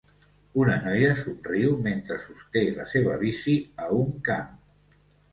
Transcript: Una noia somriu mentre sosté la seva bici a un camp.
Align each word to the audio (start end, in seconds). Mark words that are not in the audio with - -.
Una 0.59 0.75
noia 0.85 1.09
somriu 1.23 1.75
mentre 1.87 2.17
sosté 2.23 2.63
la 2.77 2.85
seva 2.93 3.19
bici 3.25 3.53
a 3.83 3.91
un 3.99 4.09
camp. 4.31 4.49